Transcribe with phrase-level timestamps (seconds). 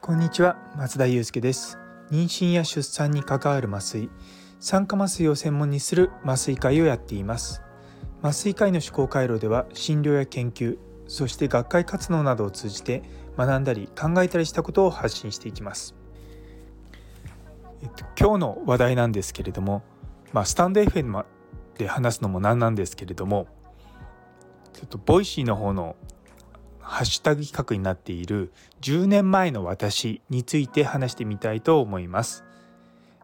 [0.00, 1.78] こんにちは松田祐介です。
[2.10, 4.08] 妊娠や出産に関わる麻酔
[4.58, 7.60] 産科麻酔を専門にする麻酔科医をやっています。
[8.22, 13.02] 麻酔科医の思考回路では診療や研究そして学会活動などを通じて
[13.36, 15.94] 学んだり考えたりしたことを発信していきます、
[17.82, 19.82] えっと、今日の話題なんですけれども、
[20.32, 21.24] まあ、スタンド FM
[21.76, 23.46] で話すのもなんなんですけれども
[24.72, 25.96] ちょっと Voicy の方の
[26.80, 32.44] ハッシュタグ企画になっている10年前の私について話してみたいと思います。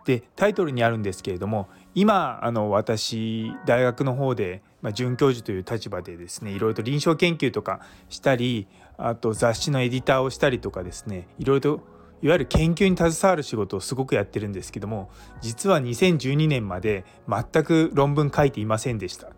[0.05, 15.10] でタイトルにあるんですけれども今あの私大学の方で、まあ、准教授という立場でですねいろいろと臨床研究とかしたりあと雑誌のエディターをしたりとかですねいろいろといわゆる研究に携わる仕事をすごくやってるんですけども
[15.41, 19.30] 実は2012年まで全く論文書いていませんでした。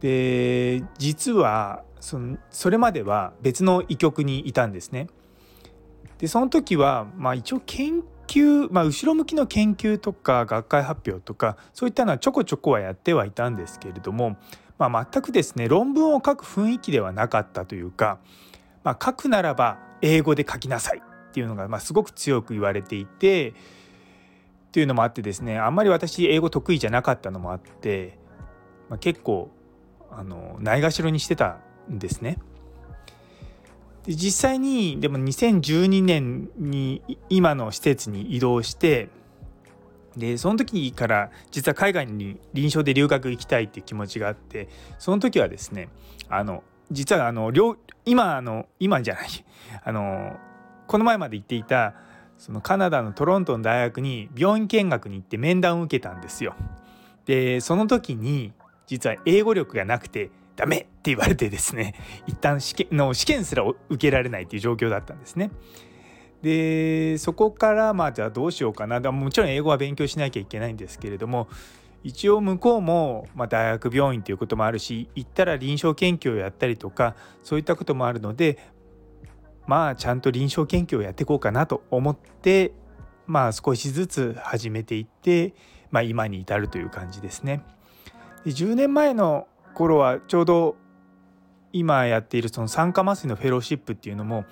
[0.00, 5.08] で実はそのそれまでは別の医局にいたんですね。
[6.18, 14.36] でその時は、まあ、一応研究、まあ、後ろ向きの研究とか学会発表とかそういったのはちょこちょこはやってはいたんですけれども、
[14.78, 18.18] まあ、全くですね論文を書く雰囲気ではなかったというか、
[18.84, 23.54] まあ、書くならば英語で書きなさいっていうのが、まあ、すごく強く言われていてっ
[24.72, 28.18] ていうのもあってですねあんまり私英語得意じゃなかったのもあって、
[28.90, 29.50] まあ、結構
[30.12, 31.58] あのないがしろにしてた
[31.90, 32.38] んですね。
[34.04, 39.08] で実際にでも2012年に今の施設に移動して
[40.16, 45.88] でその時から実は海外に臨床で留学行きたいっていう気持ちがあってその時はですね
[46.28, 47.52] あの実はあの
[48.04, 49.28] 今あの今じゃない
[49.84, 50.36] あの
[50.86, 51.94] この前まで行っていた
[52.38, 56.54] そのカナダのトロントの大学に病院見学に行って面談を受けたんですよ。
[57.26, 58.52] でその時に
[58.90, 61.94] 実は英語力がなくてダメって言われてですね
[62.26, 65.52] 一旦試験の試験すら受けられないっていう状況だったんですね。
[66.42, 71.48] でそこからまあじゃあどうしようかなもちろん英語は勉強しなきゃいけないんですけれども
[72.02, 78.58] 一応向こうも、まあ、大学病院ということもあるし行ったら臨床研究をやったりとかそういったこともあるので
[79.66, 82.72] まあちゃんと臨床研究をやっていこうかなと思って
[83.26, 85.54] まあ少しずつ始めていって、
[85.90, 87.62] まあ、今に至るという感じですね。
[88.44, 90.76] で10年前の頃はちょうど
[91.72, 94.44] 今やっているその酸化麻酔のフェローシップっていうのも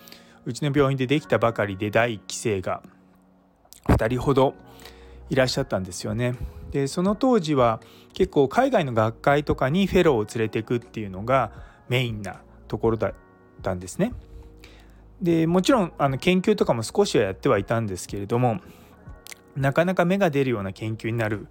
[0.45, 2.83] うちの病院でできたばかりで第1期生が
[3.89, 4.55] 2人ほど
[5.31, 6.37] いらっしゃったんですよね。
[6.71, 7.81] でその当時は
[8.13, 11.51] 結構海外の学会とかにフェローを連れていくっていうのが
[11.89, 13.15] メインなところだっ
[13.63, 14.13] たんですね。
[15.21, 18.61] でもちろんあの研究とかも少しはやってはいたんですけれども
[19.57, 21.49] なかなか芽が出るような研究になる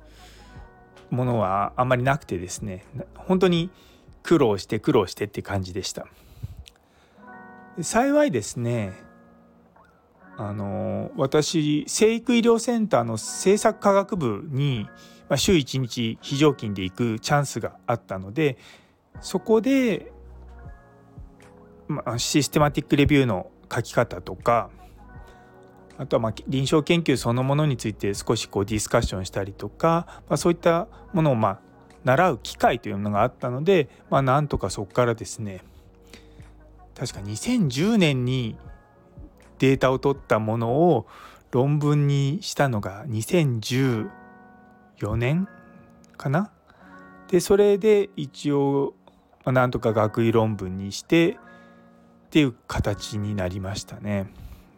[1.09, 2.83] ものはあんまりなくてですね
[3.15, 3.69] 本当に
[4.23, 6.07] 苦労して苦労してって感じでした。
[7.81, 8.93] 幸いですね
[10.35, 14.87] あの私生育医療センターの政策科学部に、
[15.29, 18.57] まあ、週1日非常勤で行くチャンスがあったので
[19.21, 20.11] そこで、
[21.87, 24.69] まあ、システマティックレビューの書き方とか
[25.97, 31.59] あとはま臨床研究そのものについて少しこうディスカッションしたりとか、まあ、そういったものをま
[32.03, 35.61] 習う機会というのがあったので、まあ、なんとかそこからですね
[36.95, 38.55] 確か2010年に
[39.59, 41.07] データを取ったものを
[41.51, 44.09] 論文にしたのが2014
[45.15, 45.47] 年
[46.17, 46.51] かな
[47.27, 48.93] でそれで一応、
[49.43, 51.31] ま、なんとか学位論文にして
[52.27, 54.31] っていう形になりましたね。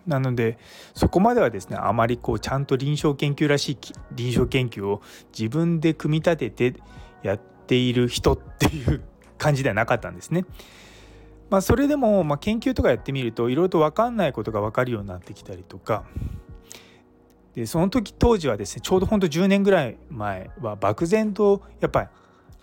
[0.07, 0.57] なので
[0.93, 3.77] そこまではですねあまりこうちゃんと臨床研究らしい
[4.11, 5.01] 臨床研究を
[5.37, 6.81] 自分で組み立てて
[7.23, 9.01] やっている人っていう
[9.37, 10.45] 感じではなかったんですね。
[11.49, 16.03] まあ、それでも、まあ、研究とかやってみるといろいろと分かんないことが分かるようになってきたりとか
[17.55, 22.07] でその時当時はですねちょうどほんと10年ぐらい前は漠然とやっぱり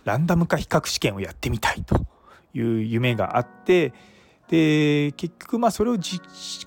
[0.05, 2.07] ランダム化比較試験をやってみたいと
[2.55, 3.93] いう夢があって
[4.49, 6.23] で結局まあそれを実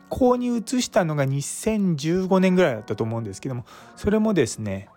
[0.10, 3.66] 行に移したのが2015年ぐらいだったと思うんですけども
[3.96, 4.90] それもですね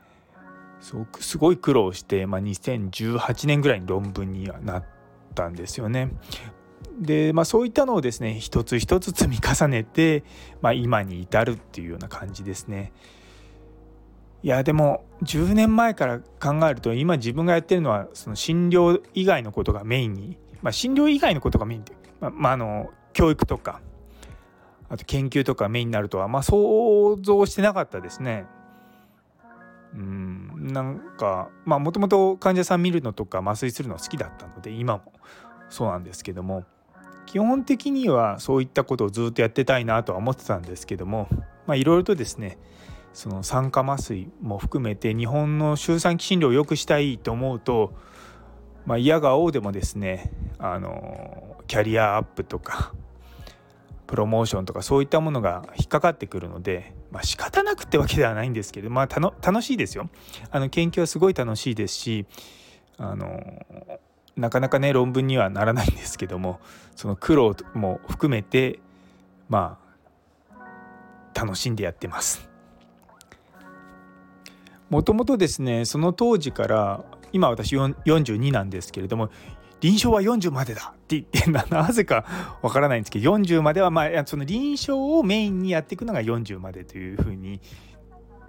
[1.20, 4.84] すごい苦労して、まあ、2018年ぐらいに論文にはなっ
[5.34, 6.10] たんですよね。
[6.98, 10.24] で、まあ、そういったのをですね一つ一つ積み重ねて、
[10.60, 12.92] まあ、今に至るっていうような感じですね。
[14.42, 23.80] いやでも10年前から考えると今自分がやってるのはその診療以外のことがメインに、まあ、診療以外のことがメインでままあ、の教育とか
[24.88, 28.46] あと研究とかメインになるとは、まあ、想像してなかったですね。
[29.94, 35.12] うんなんかまあもともと患者さん見るのとか麻酔するの好きだったので今も。
[35.68, 36.64] そうなんですけども。
[37.24, 41.28] 基本的にはそういったことをずっとやってたいなとは思ってたんですけども。
[41.68, 42.58] いろいろとですね
[43.12, 47.94] その酸化麻酔も含めて日本の周産期診療を良くしたいと思うと、
[48.86, 52.92] まあ、嫌がおうでもですねあのキャリアアップとか
[54.06, 60.10] プロモーションとかそういったものが引っかかってくるので、まあ、仕方なくってわけではないんですけど、まあ、楽しいですよ。
[60.50, 62.26] あの研究はすごい楽しいですし
[62.98, 63.40] あの
[64.36, 66.60] なかなかね論文にはならないんですけども
[66.94, 68.78] その苦労も含めて
[69.48, 69.78] ま
[70.50, 70.64] あ
[71.34, 72.50] 楽しんでやってます。
[74.90, 77.02] もともとですねその当時から
[77.32, 79.30] 今私42なんですけれども
[79.82, 82.24] 臨床は40までだって言って なぜか
[82.62, 87.60] わからないんですけど40まではまあその臨床をメインにやっていくのが40までというふうに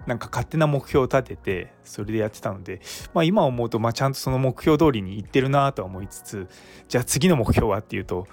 [0.06, 2.80] なんか勝手な目標を立ててそれでやってたので、
[3.12, 6.48] まあ、今思うとまあちゃんとその目標通りにいってるなとは思いつつ
[6.88, 8.28] じゃあ次の目標はっていうと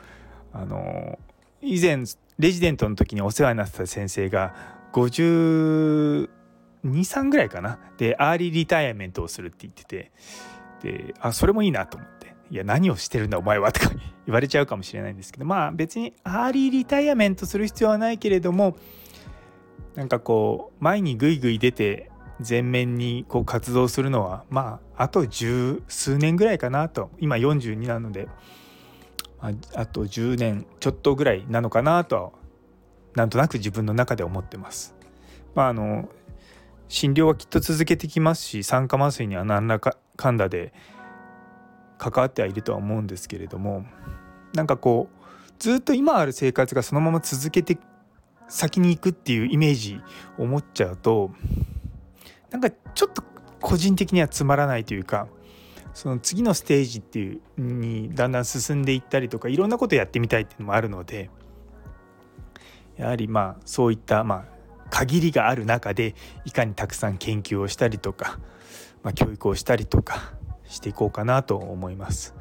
[0.53, 1.17] あの
[1.61, 2.03] 以前
[2.37, 4.53] レジデントの時にお世話になってた先生が
[4.93, 6.27] 52、
[6.83, 7.79] 3ぐらいかな？
[7.97, 10.11] で early retirement をするって言ってて
[10.83, 12.20] であそれもいいなと思って。
[12.51, 13.89] いや何をしてるんだお前はとか
[14.27, 18.75] 言われちゃうかもしれないんですけどまあ別に early retirement する必要はないけれども
[19.95, 22.11] なんかこう前にグイグイ出て
[22.47, 28.27] 前面にこう活動するのはまああと十数年ぐらいかなと今42なので
[29.39, 32.31] ああと10年ちょっとぐらいなのかなとは
[33.15, 34.95] なんとなく自分の中で思ってます。
[35.55, 36.09] まああの
[36.87, 40.73] 診療はきっと続けてきますし酸化麻酔には何らかかんだで
[42.01, 43.85] 関わってはいるとは思うんですけれども
[44.55, 47.77] なんかこうずっと今ある生活がそのまま続けて
[48.47, 50.01] 先に行くっていうイメージ
[50.39, 51.29] を持っちゃうと
[52.49, 53.23] なんかちょっと
[53.61, 55.27] 個人的にはつまらないというか
[55.93, 61.29] その次のステージっていうにだんだん進んでいったりとかいろんなことやってみたいっていうのもあるので
[62.97, 64.45] やはりまあそういったまあ
[64.89, 66.15] 限りがある中で
[66.45, 68.39] いかにたくさん研究をしたりとか、
[69.03, 70.33] まあ、教育をしたりとか
[70.71, 72.35] していこうかなと思います。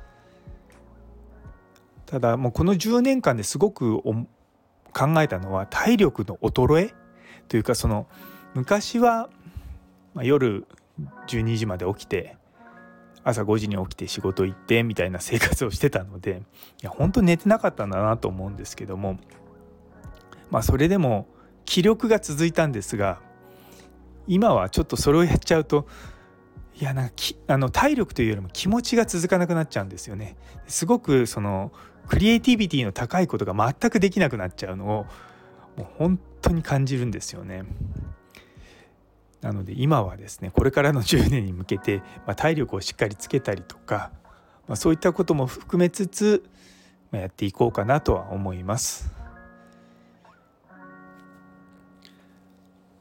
[2.06, 4.24] ただもうこの10年間ですごく考
[5.18, 6.94] えたのは体力の衰え
[7.48, 8.08] というかその
[8.54, 9.30] 昔は
[10.16, 10.66] 夜
[11.28, 12.36] 12時まで起きて
[13.22, 16.42] 朝5時に起きて仕事行ってみたいな生活をしてたので
[16.82, 19.18] いや本当寝てなかったんだなと思うんですけども
[20.50, 21.28] まあそれでも
[21.64, 23.20] 気力が続いたんですが
[24.26, 25.86] 今はちょっとそれをやっちゃうと
[26.80, 27.14] いやなんか
[27.46, 30.36] あの体力というよりも気持ちが続かなくなっちゃうんですよね。
[30.66, 31.72] すごくその
[32.08, 34.88] クリエイティビティの高いことが全くできなくなっちゃうのを
[35.76, 37.64] もう本当に感じるんですよね。
[39.42, 44.10] なので今はですねこれからの10年に向けて、まあ、体力をしっかりつけたりとか、
[44.66, 46.44] まあ、そういったことも含めつつ、
[47.10, 49.12] まあ、やっていこうかなとは思います。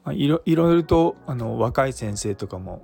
[0.04, 2.82] まあ、いろいろとあの若い先生とかも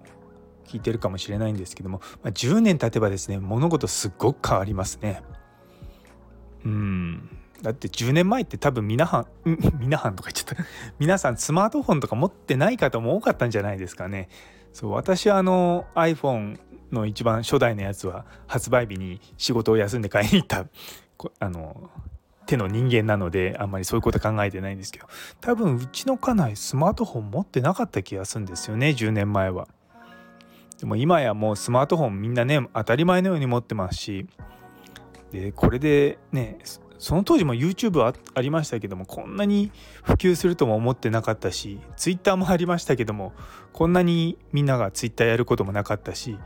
[0.66, 5.22] 聞いてるかもしれないんですけども、まあ、10年経てばですね物事すっごく変わりますね。
[6.64, 9.26] うんだって10年前って多分皆さん
[9.78, 10.64] 皆さんとか言っちゃった
[10.98, 14.28] 皆さんスマートフォンとか持ってない方も多かったんじゃないですかね。
[14.72, 16.58] そう私はあの iPhone
[16.92, 20.66] の一番初代のやつは発売日に仕事を休んで買いに行った
[21.40, 21.90] あの
[22.46, 25.06] 手の人間なのであんまりそういうこと考えてないんですけど
[25.40, 29.66] 多分うちの家内スマートフォン持ってなかった気がするんですよね10年前は。
[30.78, 34.26] でも今やもうスマートフォンみんなね当たり前のように持ってますし
[35.32, 36.58] でこれでね
[36.98, 39.70] その当時も YouTube はありましたけどもこんなに
[40.02, 43.32] 普及するとも思ってなかったし Twitter もありましたけども
[43.72, 46.38] こんなにみんなが Twitter やることもなかったし、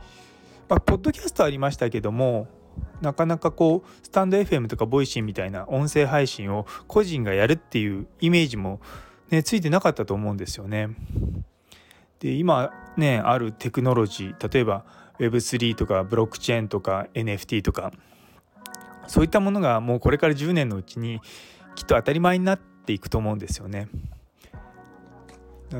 [0.67, 2.47] まあ、ポッドキャストありましたけども
[3.01, 8.79] なかなかこうスタンド FM とか Voicy みたいな音声配信を個人がやるっていうイメージも
[9.29, 10.89] ねついてなかったと思うんですよね。
[12.21, 14.85] で今ねあるテクノロジー例えば
[15.19, 17.91] Web3 とかブロックチェーンとか NFT とか
[19.07, 21.19] そういったものがもうこれから10年のうちに
[21.75, 23.89] きっと当たり前になっていくと思うんですよね。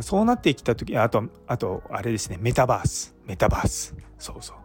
[0.01, 3.15] そうなってきた時あとあとあれですねメタバース。
[3.25, 3.95] メタバース。
[4.17, 4.57] そうそう。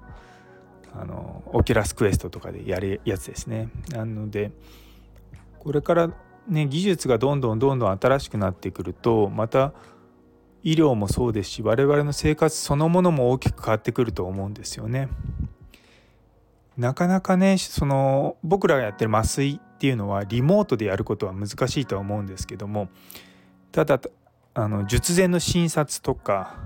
[0.99, 3.69] あの Oculus Quest とかでやるやつですね。
[3.91, 4.51] なので
[5.59, 6.11] これから
[6.49, 9.75] ね技術がどんどんどんどん新しくなってくるとまた
[10.67, 15.09] 医療もそうですし我々の生活そのものも大きく変わってくると思うんですよね。
[16.77, 22.89] なかなかねその僕らがやってる麻酔っていうのはリモートでやることは難しいとは思うんですけども
[23.71, 24.01] ただ
[24.55, 26.57] あの術前の診察とか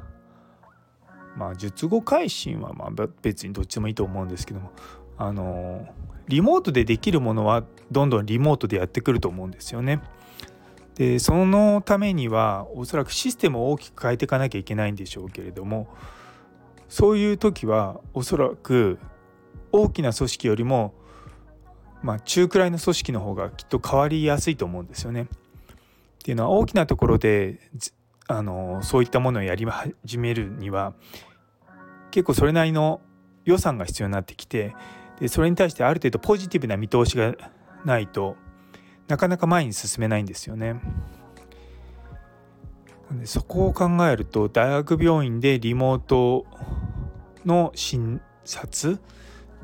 [1.37, 4.73] まあ術後改心はまあ別にどっちでもいいと思うんですけども
[5.19, 5.87] あの
[6.27, 10.01] リモートでできるものはどんどんリモートでやってくると思うんですよね。
[11.01, 15.89] でそのためにはおそらくシステムを大きく変えていかなきゃいけないんでしょうけれども
[16.91, 18.99] そういう時はおそらく
[19.73, 20.93] 大きな組織よりも、
[22.03, 25.23] まあ、中くらいの組織の方がきっと変わりやすいと思うんですよね。
[25.23, 25.27] っ
[26.23, 27.61] ていうのは大きなところで
[28.29, 30.93] あのそういったものをやり始めるには
[32.11, 33.01] 結構それなりの
[33.47, 34.77] 予算が必要になってきて
[35.19, 37.35] でそれに対してある程度ポジティブな見通しが
[37.87, 38.37] ないと
[39.11, 40.81] なかなか前に進めないんですよね。
[43.25, 46.47] そこを考えると大学病院でリモート
[47.45, 49.01] の診察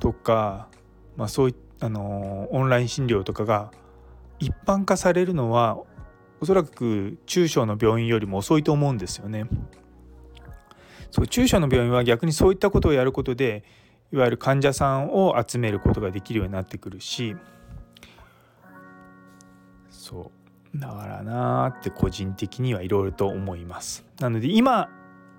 [0.01, 0.69] とか、
[1.17, 3.71] まあ、そういあのオンライン診療とかが
[4.41, 5.79] 一般化されるのは
[6.41, 9.47] おそらく中小の病院よりも遅いと思うんですよね。
[11.13, 13.63] そう中小の病院は逆にそういったことをやることで
[14.13, 17.37] いわゆる患者さんを集めることができるようになってくるし
[20.07, 20.31] そ
[20.75, 24.05] うだからなーって個人的にはいろいろと思います。
[24.21, 24.89] なので今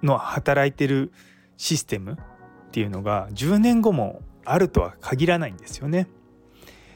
[0.04, 1.14] の働いてる
[1.56, 6.10] システムっていうのが10年後もあるとは限らないんですよね。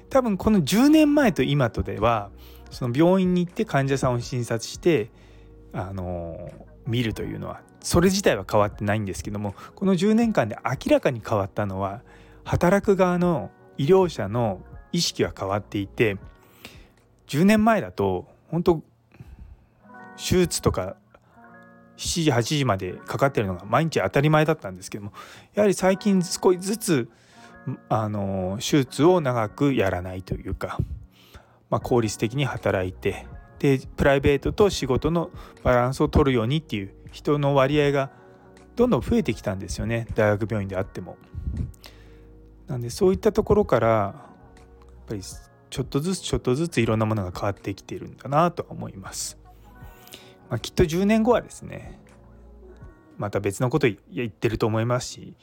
[0.09, 2.29] 多分この10年前と今とでは
[2.71, 5.09] その病院に行って患者さんを診察して
[5.71, 6.51] あの
[6.85, 12.01] 見るというのはそれ自体は変わってないんですけどもこの10年間で明らかに変わったのは
[12.43, 14.61] 働く側の医療者の
[14.91, 16.17] 意識は変わっていて
[17.31, 18.83] 10年前だと本当
[20.17, 20.97] 手術とか
[21.95, 25.13] 7時8時までかかってるのが毎日当たり前だったんですけども
[25.53, 27.09] やはり最近少しずつ
[27.87, 30.77] あの手術を長くやらないというか
[31.71, 33.25] まあ、効率的に働いて
[33.59, 35.31] でプライベートと仕事の
[35.63, 38.11] バランスを取るようにっていう人の割合が
[38.75, 41.17] どんどん増えてきたんですよね大学病院であっても。
[42.67, 44.13] なんでそういったところからやっ
[45.07, 45.21] ぱり
[45.71, 49.39] ちょっとずつちょっとずついろんなものが変わってきているんだなとは思います。
[50.49, 51.99] まあ、きっと10年後はですね
[53.17, 55.37] また別のこと言ってると思いますし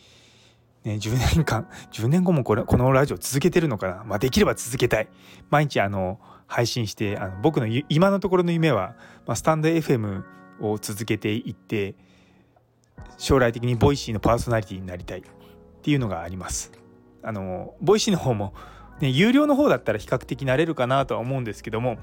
[0.85, 5.09] ね、10年間10年後もこれこのラジオ続けてるのかな、まあ、できれば続けたい。
[5.51, 8.95] 毎日あの配信してあの僕の今のところの夢は、
[9.27, 10.23] まあ、 stand.fm
[10.61, 11.95] を続けていって
[13.17, 15.23] 将来的に Voicy のパーソナリティになりたいっ
[15.83, 16.71] ていうのがあります。
[17.23, 18.55] あの Voicy の方も、
[19.01, 21.99] ね、有料の方だったら比較的なれるかなとは思うんですけども、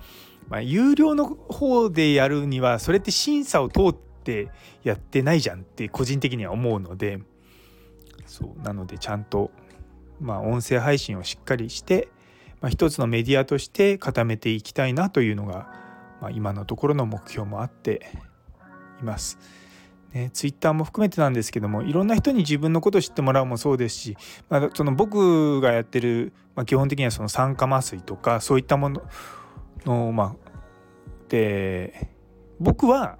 [0.48, 4.50] まあ、有料の方でやるにはそれって審査を通って
[4.84, 7.20] やってないじゃんって個人的には思うので。
[8.26, 9.52] そうなのでちゃんと、
[10.20, 12.10] まあ、音声配信をしっかりして、
[12.62, 15.72] まあ、一つのメディアとして固めていきたいなというのが、
[16.22, 18.12] まあ、今のところの目標もあって
[19.02, 19.38] います。
[20.16, 24.18] ね、ツイッターも含めてなんですけどもいろんな人に自分のことを知ってもらうもそうですし、
[24.50, 29.02] まあ、その僕がやってる、まあ、基本的にはその酸化麻酔とかそういったもの
[29.86, 30.52] のまあ
[31.28, 32.10] で
[32.62, 33.18] 僕は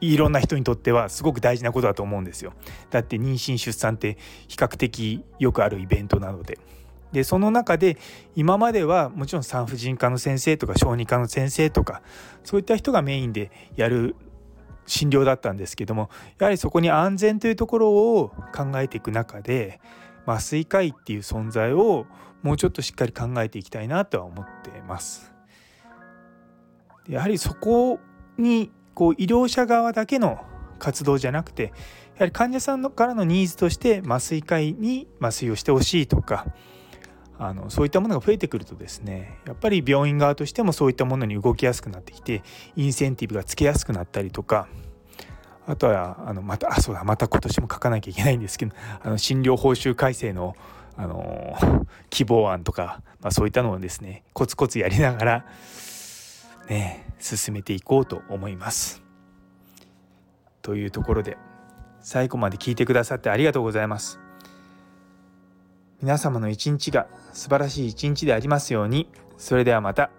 [0.00, 2.54] いろんな人にとってはすごく大事なことだと思うんですよ。
[2.90, 4.16] だって妊娠出産って
[4.48, 6.58] 比較的よくあるイベントなので。
[7.12, 7.98] でその中で
[8.36, 12.02] 今まではもちろん産婦人科の先生とか小児科の先生とか
[12.44, 14.14] そういった人がメインでやる
[14.90, 19.80] 診療だったんですけどもやはりそこに安全というところを考えていく中で
[20.26, 22.06] 麻酔科医っていう存在を
[22.42, 25.32] もうちょっとしっかり考えていきたいなとは思ってます。
[27.08, 27.98] やはりそこ
[28.38, 30.38] にこう医療者側だけの
[30.78, 31.70] 活動じゃなくてや
[32.20, 36.46] はり患者さんからのニーズとして麻酔科医に麻酔をしてほしいとか
[37.42, 42.42] あのそういったものが増えてくるとですねやっぱり病院側としてもそういったものに動きやすくなってきて
[42.76, 44.68] インセンティブがつけやすくなったりとか
[45.66, 50.54] あとはあのまたあそうだまた今年も書かなきゃいけないんですけどあの診療報酬改正の
[50.96, 55.46] あの希望案とか、まあ、そういったのをですねコツコツやりながら
[56.68, 59.02] ね進めていこうと思います。
[60.60, 61.38] というところで
[62.02, 64.20] 最後まで聞いてくださってありがとうございます。
[66.02, 69.08] 皆様の一日が素晴らしい一日でありますように。
[69.36, 70.10] それではまた。